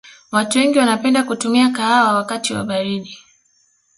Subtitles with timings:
[0.31, 3.17] watu wengi wanapenda kutumia kahawa wakati wa baridi